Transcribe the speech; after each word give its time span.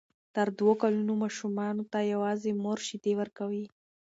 تر 0.35 0.47
دوو 0.57 0.73
کلونو 0.81 1.13
ماشومانو 1.23 1.83
ته 1.91 1.99
یوازې 2.13 2.51
مور 2.63 2.79
شیدې 2.87 3.13
ورکړئ. 3.17 3.63